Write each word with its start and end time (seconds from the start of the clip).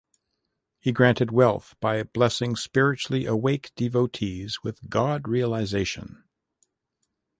He 0.79 0.91
granted 0.91 1.29
'wealth' 1.29 1.75
by 1.79 2.01
blessing 2.01 2.55
spiritually 2.55 3.27
'awake' 3.27 3.71
devotees 3.75 4.63
with 4.63 4.89
God-realization. 4.89 6.23